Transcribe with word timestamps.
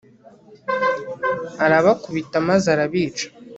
arabakubita 1.65 2.37
maze 2.47 2.67
arabica 2.75 3.25